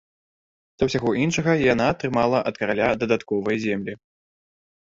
Да 0.83 0.87
ўсяго 0.87 1.11
іншага, 1.25 1.51
яна 1.73 1.85
атрымала 1.97 2.39
ад 2.53 2.57
караля 2.63 2.89
дадатковыя 3.05 3.57
землі. 3.67 3.93